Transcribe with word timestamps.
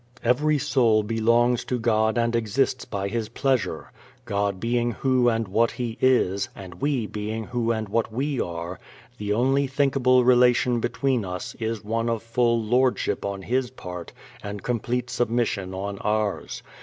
Every 0.23 0.57
soul 0.57 1.03
belongs 1.03 1.63
to 1.65 1.77
God 1.77 2.17
and 2.17 2.35
exists 2.35 2.85
by 2.85 3.07
His 3.07 3.29
pleasure. 3.29 3.91
God 4.25 4.59
being 4.59 4.93
Who 4.93 5.29
and 5.29 5.47
What 5.47 5.69
He 5.69 5.99
is, 6.01 6.49
and 6.55 6.81
we 6.81 7.05
being 7.05 7.43
who 7.43 7.71
and 7.71 7.87
what 7.87 8.11
we 8.11 8.41
are, 8.43 8.79
the 9.19 9.31
only 9.31 9.67
thinkable 9.67 10.23
relation 10.23 10.79
between 10.79 11.23
us 11.23 11.53
is 11.59 11.83
one 11.83 12.09
of 12.09 12.23
full 12.23 12.59
lordship 12.63 13.23
on 13.23 13.43
His 13.43 13.69
part 13.69 14.11
and 14.41 14.63
complete 14.63 15.11
submission 15.11 15.71
on 15.75 15.99
ours. 15.99 16.63